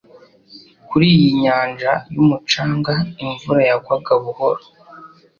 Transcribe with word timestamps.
Kuri 0.89 1.05
iyi 1.15 1.29
nyanja 1.41 1.91
yumucanga 2.13 2.93
imvura 3.23 3.61
yagwaga 3.69 4.13
buhoro 4.23 4.63